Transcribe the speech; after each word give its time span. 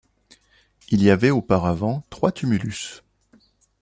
Il 0.89 1.03
y 1.03 1.11
avait 1.11 1.29
auparavant 1.29 2.03
trois 2.09 2.31
tumulus. 2.31 3.03